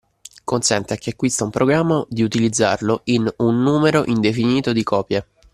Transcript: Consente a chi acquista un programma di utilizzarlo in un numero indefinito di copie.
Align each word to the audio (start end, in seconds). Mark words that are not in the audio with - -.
Consente 0.43 0.93
a 0.93 0.95
chi 0.95 1.09
acquista 1.11 1.43
un 1.43 1.51
programma 1.51 2.03
di 2.09 2.23
utilizzarlo 2.23 3.01
in 3.03 3.31
un 3.37 3.61
numero 3.61 4.03
indefinito 4.07 4.73
di 4.73 4.81
copie. 4.81 5.25